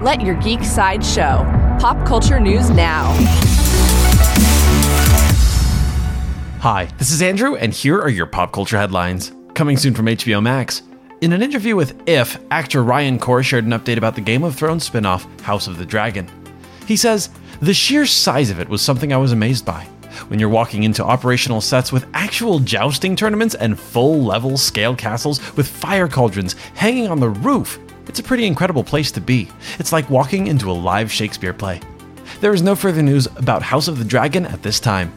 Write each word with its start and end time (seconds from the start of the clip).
Let 0.00 0.22
your 0.22 0.34
geek 0.36 0.64
side 0.64 1.04
show. 1.04 1.44
Pop 1.78 2.06
culture 2.06 2.40
news 2.40 2.70
now. 2.70 3.12
Hi, 6.60 6.88
this 6.96 7.10
is 7.10 7.20
Andrew, 7.20 7.56
and 7.56 7.70
here 7.70 8.00
are 8.00 8.08
your 8.08 8.24
pop 8.24 8.50
culture 8.50 8.78
headlines. 8.78 9.30
Coming 9.52 9.76
soon 9.76 9.92
from 9.92 10.06
HBO 10.06 10.42
Max. 10.42 10.80
In 11.20 11.34
an 11.34 11.42
interview 11.42 11.76
with 11.76 12.00
IF, 12.08 12.38
actor 12.50 12.82
Ryan 12.82 13.18
Corr 13.18 13.44
shared 13.44 13.66
an 13.66 13.72
update 13.72 13.98
about 13.98 14.14
the 14.14 14.22
Game 14.22 14.42
of 14.42 14.56
Thrones 14.56 14.84
spin 14.84 15.04
off, 15.04 15.26
House 15.42 15.66
of 15.66 15.76
the 15.76 15.84
Dragon. 15.84 16.26
He 16.86 16.96
says, 16.96 17.28
The 17.60 17.74
sheer 17.74 18.06
size 18.06 18.48
of 18.48 18.58
it 18.58 18.70
was 18.70 18.80
something 18.80 19.12
I 19.12 19.18
was 19.18 19.32
amazed 19.32 19.66
by. 19.66 19.84
When 20.28 20.40
you're 20.40 20.48
walking 20.48 20.84
into 20.84 21.04
operational 21.04 21.60
sets 21.60 21.92
with 21.92 22.06
actual 22.14 22.58
jousting 22.58 23.16
tournaments 23.16 23.54
and 23.54 23.78
full 23.78 24.24
level 24.24 24.56
scale 24.56 24.96
castles 24.96 25.54
with 25.58 25.68
fire 25.68 26.08
cauldrons 26.08 26.54
hanging 26.74 27.08
on 27.08 27.20
the 27.20 27.28
roof, 27.28 27.78
it's 28.06 28.18
a 28.18 28.24
pretty 28.24 28.46
incredible 28.46 28.84
place 28.84 29.10
to 29.12 29.20
be. 29.20 29.48
It's 29.78 29.92
like 29.92 30.10
walking 30.10 30.46
into 30.46 30.70
a 30.70 30.72
live 30.72 31.10
Shakespeare 31.10 31.52
play. 31.52 31.80
There 32.40 32.54
is 32.54 32.62
no 32.62 32.74
further 32.74 33.02
news 33.02 33.26
about 33.36 33.62
House 33.62 33.88
of 33.88 33.98
the 33.98 34.04
Dragon 34.04 34.46
at 34.46 34.62
this 34.62 34.80
time. 34.80 35.12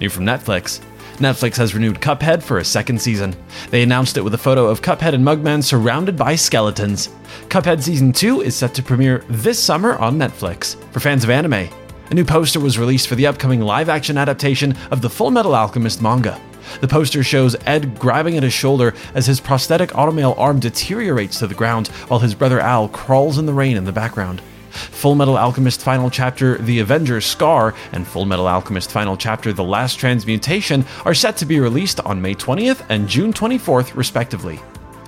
New 0.00 0.10
from 0.10 0.24
Netflix. 0.24 0.80
Netflix 1.16 1.56
has 1.56 1.74
renewed 1.74 2.00
Cuphead 2.00 2.42
for 2.42 2.58
a 2.58 2.64
second 2.64 3.00
season. 3.00 3.34
They 3.70 3.82
announced 3.82 4.18
it 4.18 4.22
with 4.22 4.34
a 4.34 4.38
photo 4.38 4.66
of 4.66 4.82
Cuphead 4.82 5.14
and 5.14 5.24
Mugman 5.24 5.64
surrounded 5.64 6.16
by 6.16 6.34
skeletons. 6.34 7.08
Cuphead 7.48 7.82
Season 7.82 8.12
2 8.12 8.42
is 8.42 8.54
set 8.54 8.74
to 8.74 8.82
premiere 8.82 9.24
this 9.28 9.62
summer 9.62 9.96
on 9.96 10.18
Netflix. 10.18 10.76
For 10.92 11.00
fans 11.00 11.24
of 11.24 11.30
anime, 11.30 11.70
a 12.10 12.14
new 12.14 12.24
poster 12.24 12.60
was 12.60 12.78
released 12.78 13.08
for 13.08 13.14
the 13.14 13.26
upcoming 13.26 13.62
live 13.62 13.88
action 13.88 14.18
adaptation 14.18 14.76
of 14.90 15.00
the 15.00 15.08
Full 15.10 15.30
Metal 15.30 15.54
Alchemist 15.54 16.02
manga. 16.02 16.38
The 16.80 16.88
poster 16.88 17.22
shows 17.22 17.56
Ed 17.66 17.98
grabbing 17.98 18.36
at 18.36 18.42
his 18.42 18.52
shoulder 18.52 18.94
as 19.14 19.26
his 19.26 19.40
prosthetic 19.40 19.90
automail 19.90 20.38
arm 20.38 20.60
deteriorates 20.60 21.38
to 21.38 21.46
the 21.46 21.54
ground 21.54 21.88
while 22.08 22.20
his 22.20 22.34
brother 22.34 22.60
Al 22.60 22.88
crawls 22.88 23.38
in 23.38 23.46
the 23.46 23.54
rain 23.54 23.76
in 23.76 23.84
the 23.84 23.92
background. 23.92 24.40
Full 24.70 25.14
Metal 25.14 25.38
Alchemist 25.38 25.80
Final 25.80 26.10
Chapter 26.10 26.58
The 26.58 26.80
Avenger 26.80 27.20
Scar 27.20 27.74
and 27.92 28.06
Full 28.06 28.26
Metal 28.26 28.46
Alchemist 28.46 28.90
Final 28.90 29.16
Chapter 29.16 29.52
The 29.52 29.64
Last 29.64 29.98
Transmutation 29.98 30.84
are 31.04 31.14
set 31.14 31.36
to 31.38 31.46
be 31.46 31.60
released 31.60 32.00
on 32.00 32.20
May 32.20 32.34
20th 32.34 32.84
and 32.90 33.08
June 33.08 33.32
24th, 33.32 33.96
respectively. 33.96 34.60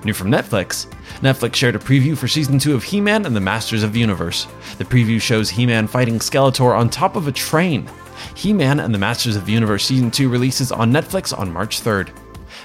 New 0.05 0.15
from 0.15 0.31
Netflix, 0.31 0.87
Netflix 1.20 1.56
shared 1.56 1.75
a 1.75 1.81
preview 1.81 2.17
for 2.17 2.28
season 2.28 2.59
2 2.59 2.75
of 2.75 2.84
He 2.84 3.00
Man 3.00 3.27
and 3.27 3.34
the 3.34 3.41
Masters 3.41 3.83
of 3.83 3.93
the 3.93 4.00
Universe. 4.00 4.47
The 4.78 4.84
preview 4.84 5.20
shows 5.20 5.50
He 5.50 5.67
Man 5.67 5.87
fighting 5.87 6.20
Skeletor 6.20 6.78
on 6.78 6.89
top 6.89 7.17
of 7.17 7.27
a 7.27 7.33
train. 7.33 7.89
He 8.35 8.53
Man 8.53 8.81
and 8.81 8.95
the 8.95 8.99
Masters 8.99 9.37
of 9.37 9.47
the 9.47 9.53
Universe 9.53 9.85
Season 9.85 10.11
2 10.11 10.29
releases 10.29 10.73
on 10.73 10.93
Netflix 10.93 11.37
on 11.37 11.53
March 11.53 11.83
3rd. 11.83 12.11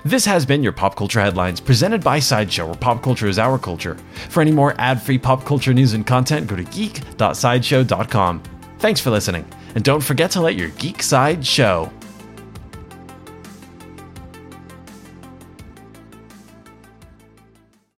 This 0.06 0.26
has 0.26 0.46
been 0.46 0.64
your 0.64 0.74
Pop 0.74 0.96
Culture 0.96 1.22
Headlines, 1.22 1.60
presented 1.60 2.04
by 2.04 2.20
Sideshow, 2.20 2.66
where 2.66 2.76
pop 2.76 3.02
culture 3.02 3.28
is 3.28 3.40
our 3.40 3.58
culture. 3.58 3.96
For 4.30 4.42
any 4.42 4.52
more 4.52 4.76
ad 4.78 5.02
free 5.02 5.18
pop 5.18 5.46
culture 5.46 5.74
news 5.74 5.94
and 5.94 6.06
content, 6.06 6.48
go 6.48 6.56
to 6.56 6.64
geek.sideshow.com. 6.64 8.44
Thanks 8.80 9.00
for 9.00 9.12
listening, 9.12 9.46
and 9.76 9.84
don't 9.84 10.02
forget 10.02 10.32
to 10.32 10.42
let 10.42 10.56
your 10.56 10.70
geek 10.70 11.02
side 11.02 11.46
show. 11.46 11.92